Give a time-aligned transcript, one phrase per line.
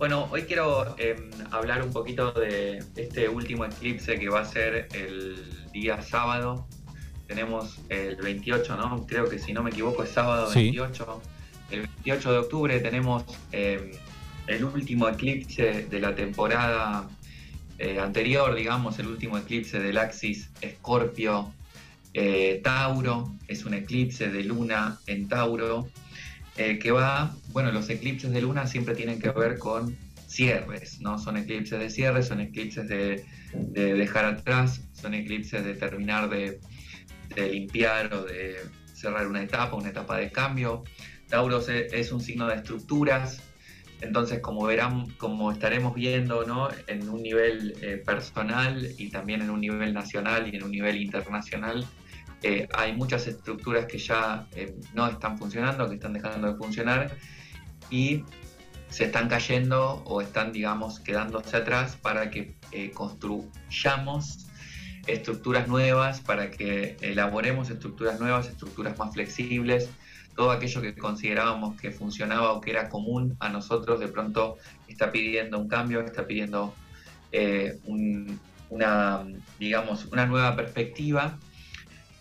[0.00, 4.88] Bueno, hoy quiero em, hablar un poquito de este último eclipse que va a ser
[4.94, 5.36] el
[5.74, 6.66] día sábado.
[7.26, 9.06] Tenemos el 28, ¿no?
[9.06, 11.20] Creo que si no me equivoco es sábado 28.
[11.70, 13.90] El 28 de octubre tenemos em,
[14.46, 17.06] el último eclipse de la temporada
[17.78, 21.52] eh, anterior, digamos, el último eclipse del axis Escorpio
[22.14, 23.34] eh, Tauro.
[23.48, 25.90] Es un eclipse de luna en Tauro.
[26.56, 29.96] Eh, que va, bueno, los eclipses de luna siempre tienen que ver con
[30.26, 31.18] cierres, ¿no?
[31.18, 33.24] Son eclipses de cierres, son eclipses de,
[33.72, 36.60] dejar atrás, son eclipses de terminar de,
[37.36, 38.56] limpiar o de
[38.92, 40.84] cerrar una etapa, una etapa de cambio.
[41.28, 43.42] Tauro es un signo de estructuras,
[44.00, 46.68] entonces como verán, como estaremos viendo, ¿no?
[46.86, 50.96] En un nivel eh, personal y también en un nivel nacional y en un nivel
[50.96, 51.86] internacional,
[52.42, 57.14] eh, hay muchas estructuras que ya eh, no están funcionando, que están dejando de funcionar
[57.90, 58.24] y
[58.88, 64.46] se están cayendo o están, digamos, quedándose atrás para que eh, construyamos
[65.06, 69.90] estructuras nuevas, para que elaboremos estructuras nuevas, estructuras más flexibles.
[70.34, 74.56] Todo aquello que considerábamos que funcionaba o que era común a nosotros, de pronto
[74.88, 76.74] está pidiendo un cambio, está pidiendo
[78.68, 79.24] una,
[79.58, 81.38] digamos, una nueva perspectiva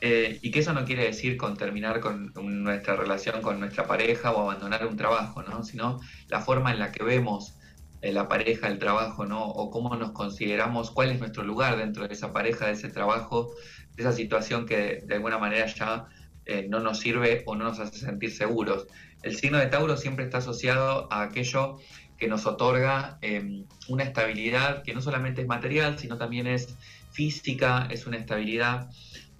[0.00, 2.32] eh, y que eso no quiere decir con terminar con
[2.62, 5.64] nuestra relación con nuestra pareja o abandonar un trabajo, ¿no?
[5.64, 7.56] Sino la forma en la que vemos
[8.00, 9.44] eh, la pareja, el trabajo, ¿no?
[9.44, 13.50] O cómo nos consideramos, cuál es nuestro lugar dentro de esa pareja, de ese trabajo,
[13.96, 16.06] de esa situación que de alguna manera ya
[16.46, 18.86] eh, no nos sirve o no nos hace sentir seguros.
[19.22, 21.78] El signo de Tauro siempre está asociado a aquello
[22.16, 26.76] que nos otorga em, una estabilidad que no solamente es material, sino también es
[27.10, 28.90] física, es una estabilidad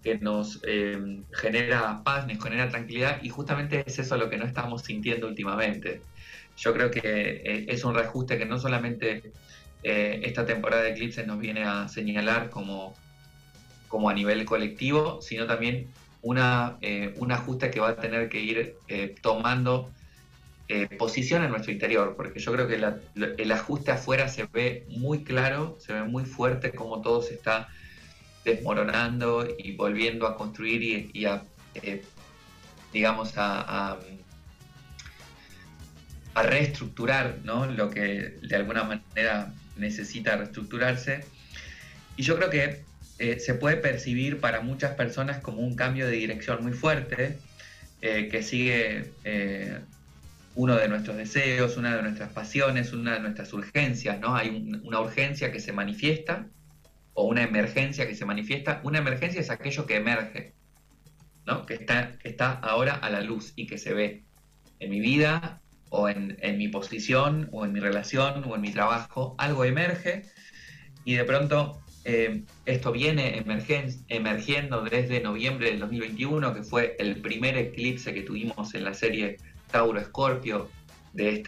[0.02, 4.44] que nos eh, genera paz, nos genera tranquilidad y justamente es eso lo que no
[4.44, 6.02] estamos sintiendo últimamente.
[6.56, 9.32] Yo creo que eh, es un reajuste que no solamente
[9.82, 12.94] eh, esta temporada de eclipses nos viene a señalar como,
[13.88, 15.88] como a nivel colectivo, sino también
[16.20, 16.78] una,
[17.16, 18.74] un ajuste que va a tener que ir
[19.22, 19.88] tomando
[20.98, 25.76] posición en nuestro interior, porque yo creo que el ajuste afuera se ve muy claro,
[25.78, 27.68] se ve muy fuerte, como todo se está
[28.44, 31.42] desmoronando y volviendo a construir y, a,
[31.74, 32.02] eh,
[32.92, 33.98] digamos, a, a,
[36.42, 37.66] reestructurar ¿no?
[37.66, 41.24] lo que de alguna manera necesita reestructurarse.
[42.16, 42.84] Y yo creo que
[43.18, 47.38] eh, se puede percibir para muchas personas como un cambio de dirección muy fuerte,
[48.02, 49.10] eh, que sigue
[50.54, 54.36] uno de nuestros deseos, una de nuestras pasiones, una de nuestras urgencias, ¿no?
[54.36, 56.46] Hay una urgencia que se manifiesta
[57.18, 58.80] o una emergencia que se manifiesta.
[58.84, 60.54] Una emergencia es aquello que emerge,
[61.46, 61.66] ¿no?
[61.66, 64.22] que, está, está ahora a la luz y que se ve
[64.78, 69.34] en mi vida o en, mi posición o en mi relación o en mi trabajo.
[69.36, 70.26] Algo emerge
[71.04, 73.44] y de pronto eh, esto viene
[74.08, 79.38] emergiendo desde noviembre del 2021, que fue el primer eclipse que tuvimos en la serie
[79.72, 80.68] Tauro-Escorpio
[81.14, 81.42] de,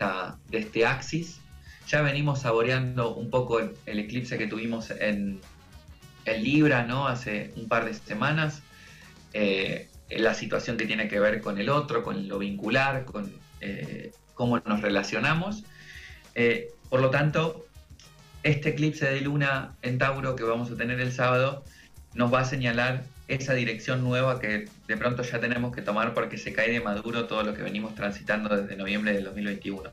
[0.49, 1.41] de este axis.
[1.87, 5.41] Ya venimos saboreando un poco el eclipse que tuvimos en,
[6.25, 7.07] el Libra, ¿no?
[7.07, 8.63] Hace un par de semanas,
[9.33, 14.13] eh, la situación que tiene que ver con el otro, con lo vincular, con eh,
[14.35, 15.65] cómo nos relacionamos.
[16.35, 17.67] Eh, por lo tanto,
[18.43, 21.65] este eclipse de luna en Tauro que vamos a tener el sábado
[22.15, 26.37] nos va a señalar esa dirección nueva que de pronto ya tenemos que tomar porque
[26.37, 29.91] se cae de maduro todo lo que venimos transitando desde noviembre del 2021.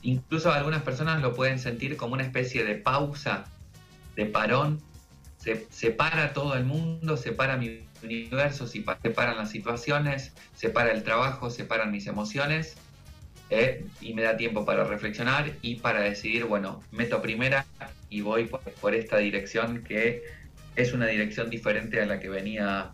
[0.00, 3.44] incluso algunas personas lo pueden sentir como una especie de pausa,
[4.14, 4.80] de parón
[5.46, 11.92] se separa todo el mundo, separa mi universo, separan las situaciones, separa el trabajo, separan
[11.92, 12.74] mis emociones
[13.50, 17.64] eh, y me da tiempo para reflexionar y para decidir, bueno, meto primera
[18.10, 20.24] y voy por, esta dirección que
[20.74, 22.90] es una dirección diferente a la que venía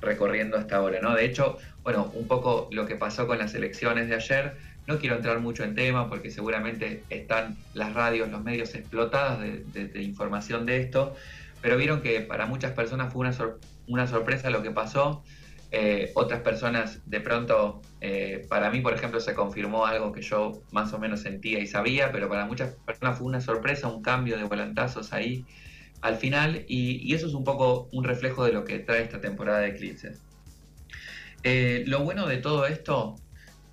[0.00, 1.14] recorriendo hasta ahora, ¿no?
[1.14, 4.56] De hecho, bueno, un poco lo que pasó con las elecciones de ayer,
[4.86, 10.02] no quiero entrar mucho en tema porque seguramente están las radios, los medios explotadas de
[10.02, 11.14] información de esto,
[11.62, 13.36] pero vieron que para muchas personas fue una,
[13.86, 15.22] una sorpresa lo que pasó.
[15.72, 20.62] Eh, otras personas, de pronto, eh, para mí, por ejemplo, se confirmó algo que yo
[20.72, 24.36] más o menos sentía y sabía, pero para muchas personas fue una sorpresa, un cambio
[24.36, 25.44] de volantazos ahí
[26.00, 29.60] al final, y, eso es un poco un reflejo de lo que trae esta temporada
[29.60, 30.22] de eclipses.
[31.42, 33.16] Eh, lo bueno de todo esto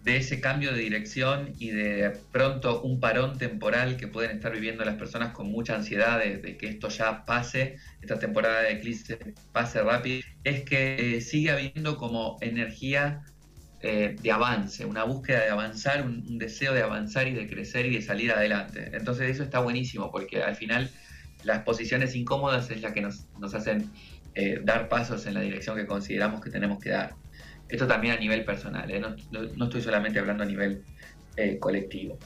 [0.08, 4.86] de ese cambio de dirección y de pronto un parón temporal que pueden estar viviendo
[4.86, 9.20] las personas con mucha ansiedad de, que esto ya pase, esta temporada de eclipse
[9.52, 13.22] pase rápido, es que eh, sigue habiendo como energía
[13.82, 17.96] eh, de avance, una búsqueda de avanzar, un, deseo de avanzar y de crecer y
[17.96, 18.90] de salir adelante.
[18.94, 20.90] Entonces eso está buenísimo porque al final
[21.44, 23.92] las posiciones incómodas es la que nos, hacen
[24.36, 27.14] eh, dar pasos en la dirección que consideramos que tenemos que dar.
[27.70, 29.16] Esto también a nivel personal, no,
[29.56, 30.84] no, estoy solamente hablando a nivel
[31.60, 32.18] colectivo.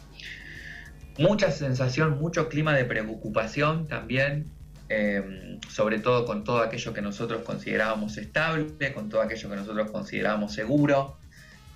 [1.17, 4.49] Mucha sensación, mucho clima de preocupación también
[4.93, 9.89] Em, sobre todo con todo aquello que nosotros considerábamos estable, con todo aquello que nosotros
[9.89, 11.15] considerábamos seguro,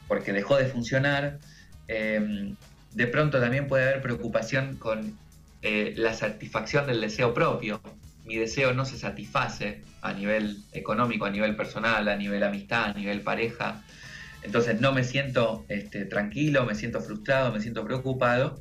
[0.09, 1.39] porque dejó de funcionar.
[1.87, 2.57] Em,
[2.91, 5.17] de pronto también puede haber preocupación con
[5.61, 7.79] eh, la satisfacción del deseo propio.
[8.25, 12.93] Mi deseo no se satisface a nivel económico, a nivel personal, a nivel amistad, a
[12.93, 13.83] nivel pareja.
[14.41, 18.59] Entonces no me siento este, tranquilo, me siento frustrado, me siento preocupado.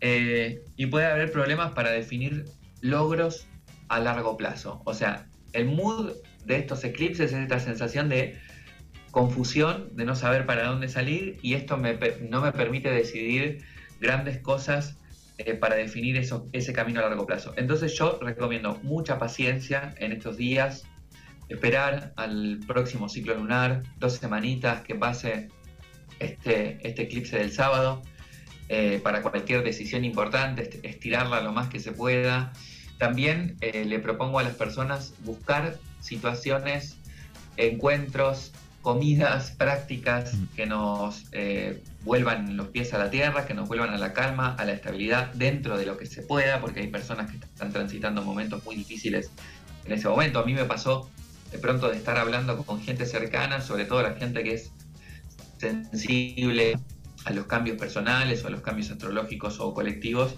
[0.00, 2.44] Eh, y puede haber problemas para definir
[2.80, 3.46] logros
[3.88, 4.82] a largo plazo.
[4.84, 6.12] O sea, el mood
[6.44, 8.38] de estos eclipses es esta sensación de
[9.10, 13.64] confusión, de no saber para dónde salir y esto no me permite decidir
[14.00, 14.98] grandes cosas
[15.38, 17.52] eh, para definir eso, ese camino a largo plazo.
[17.56, 20.84] Entonces yo recomiendo mucha paciencia en estos días,
[21.48, 25.48] esperar al próximo ciclo lunar, dos semanitas que pase
[26.18, 28.02] este, este eclipse del sábado,
[28.68, 32.52] eh, para cualquier decisión importante, estirarla lo más que se pueda
[32.98, 36.96] también eh, le propongo a las personas buscar situaciones,
[37.56, 38.52] encuentros,
[38.82, 41.24] comidas prácticas que nos
[42.06, 45.32] vuelvan los pies a la tierra, que nos vuelvan a la calma, a la estabilidad
[45.34, 49.32] dentro de lo que se pueda, porque hay personas que están transitando momentos muy difíciles
[49.84, 50.38] en ese momento.
[50.38, 51.10] A mí me pasó
[51.50, 54.70] de pronto de estar hablando con gente cercana, sobre todo la gente que es
[55.58, 56.78] sensible
[57.24, 60.36] a los cambios personales o a los cambios astrológicos o colectivos,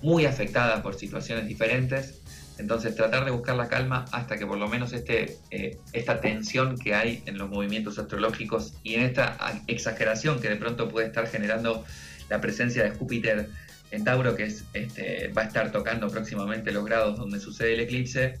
[0.00, 2.21] muy afectada por situaciones diferentes.
[2.58, 6.78] Entonces tratar de buscar la calma hasta que por lo menos este, eh, esta tensión
[6.78, 11.26] que hay en los movimientos astrológicos y en esta exageración que de pronto puede estar
[11.26, 11.84] generando
[12.28, 13.48] la presencia de Júpiter
[13.90, 17.80] en Tauro, que es, este, va a estar tocando próximamente los grados donde sucede el
[17.80, 18.38] eclipse,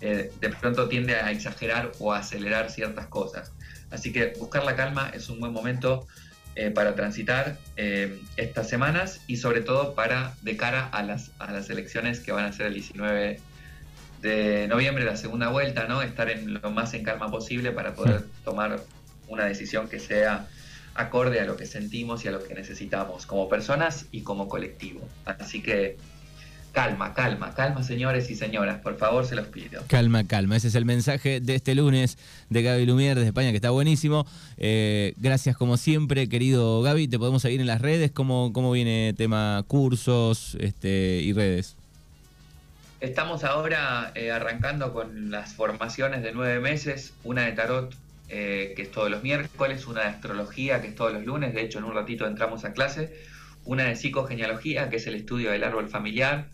[0.00, 3.52] eh, de pronto tiende a exagerar o a acelerar ciertas cosas.
[3.90, 6.06] Así que buscar la calma es un buen momento
[6.56, 11.52] eh, para transitar eh, estas semanas y sobre todo para de cara a las, a
[11.52, 13.40] las elecciones que van a ser el 19
[14.22, 16.00] de noviembre, la segunda vuelta, ¿no?
[16.00, 18.80] Estar en lo más en calma posible para poder tomar
[19.28, 20.46] una decisión que sea
[20.94, 25.06] acorde a lo que sentimos y a lo que necesitamos como personas y como colectivo.
[25.26, 25.98] Así que
[26.76, 29.82] Calma, calma, calma, señores y señoras, por favor, se los pido.
[29.86, 30.56] Calma, calma.
[30.56, 32.18] Ese es el mensaje de este lunes
[32.50, 34.26] de Gaby Lumier desde España, que está buenísimo.
[34.58, 37.08] Eh, gracias, como siempre, querido Gaby.
[37.08, 38.10] Te podemos seguir en las redes.
[38.10, 41.76] ¿Cómo, cómo viene tema cursos este, y redes?
[43.00, 47.94] Estamos ahora eh, arrancando con las formaciones de nueve meses, una de tarot
[48.28, 51.62] eh, que es todos los miércoles, una de astrología que es todos los lunes, de
[51.62, 53.16] hecho en un ratito entramos a clase,
[53.66, 56.48] una de psicogenealogía que es el estudio del árbol familiar,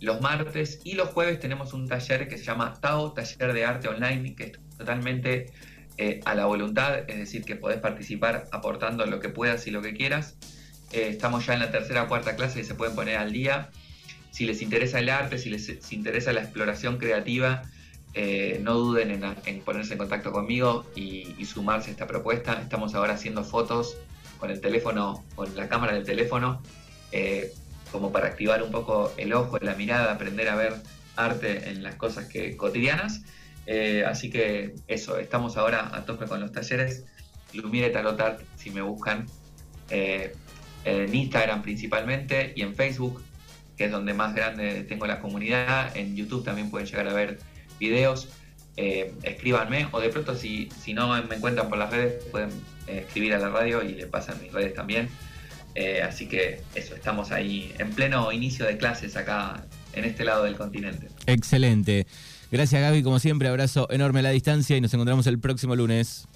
[0.00, 3.88] los martes y los jueves tenemos un taller que se llama Tao, taller de arte
[3.88, 5.52] online, que es totalmente
[5.98, 9.82] eh, a la voluntad, es decir, que podés participar aportando lo que puedas y lo
[9.82, 10.36] que quieras.
[10.92, 13.68] Eh, estamos ya en la tercera o cuarta clase y se pueden poner al día.
[14.30, 17.62] Si les interesa el arte, si les interesa la exploración creativa,
[18.14, 22.58] eh, no duden en, ponerse en contacto conmigo y, y, sumarse a esta propuesta.
[22.62, 23.98] Estamos ahora haciendo fotos
[24.40, 26.62] con el teléfono, con la cámara del teléfono,
[27.92, 30.74] como para activar un poco el ojo, la mirada, aprender a ver
[31.16, 33.22] arte en las cosas que, cotidianas.
[33.66, 37.04] Eh, así que eso, estamos ahora a tope con los talleres.
[37.52, 39.26] Lumire Tarot si me buscan,
[39.90, 40.32] eh,
[40.84, 43.22] en Instagram principalmente y en Facebook,
[43.76, 45.96] que es donde más grande tengo la comunidad.
[45.96, 47.38] En YouTube también pueden llegar a ver
[47.78, 48.28] videos.
[48.76, 52.50] Eh, escríbanme o de pronto si, si no me encuentran por las redes pueden
[52.86, 55.08] escribir a la radio y le pasan mis redes también.
[55.74, 60.44] Eh, así que eso, estamos ahí en pleno inicio de clases acá en este lado
[60.44, 61.08] del continente.
[61.26, 62.06] Excelente.
[62.50, 66.26] Gracias Gaby, como siempre, abrazo enorme a la distancia y nos encontramos el próximo lunes.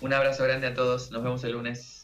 [0.00, 2.01] Un abrazo grande a todos, nos vemos el lunes.